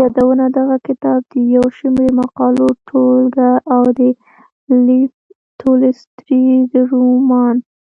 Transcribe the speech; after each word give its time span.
يادونه 0.00 0.44
دغه 0.58 0.76
کتاب 0.86 1.20
د 1.32 1.34
يو 1.54 1.64
شمېر 1.78 2.10
مقالو 2.20 2.66
ټولګه 2.88 3.50
او 3.74 3.82
د 3.98 4.00
لېف 4.86 5.12
تولستوري 5.60 6.50
د 6.72 6.74
رومان. 6.90 7.56